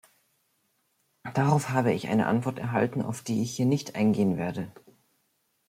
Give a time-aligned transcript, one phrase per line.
[1.35, 4.73] Darauf habe ich eine Antwort erhalten, auf die ich hier nicht eingehen werde.